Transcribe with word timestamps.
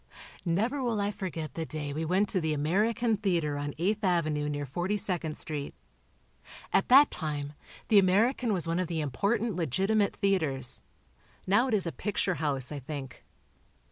Never 0.45 0.81
will 0.81 0.99
I 0.99 1.11
forget 1.11 1.53
the 1.53 1.63
day 1.63 1.93
we 1.93 2.05
went 2.05 2.27
to 2.29 2.41
the 2.41 2.53
American 2.53 3.17
Theatre 3.17 3.55
on 3.59 3.75
Eighth 3.77 4.03
Avenue 4.03 4.49
near 4.49 4.65
42nd 4.65 5.35
Street. 5.35 5.75
At 6.73 6.89
that 6.89 7.11
time, 7.11 7.53
the 7.89 7.99
American 7.99 8.51
was 8.51 8.65
one 8.67 8.79
of 8.79 8.87
the 8.87 8.99
important 8.99 9.55
legitimate 9.55 10.15
theatres. 10.15 10.81
Now 11.45 11.67
it 11.67 11.75
is 11.75 11.85
a 11.85 11.91
picture 11.91 12.33
house, 12.41 12.71
I 12.71 12.79
think. 12.79 13.23